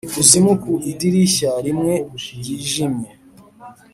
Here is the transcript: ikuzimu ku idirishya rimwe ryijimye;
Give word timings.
ikuzimu 0.07 0.53
ku 0.61 0.71
idirishya 0.91 1.51
rimwe 1.65 1.93
ryijimye; 2.37 3.11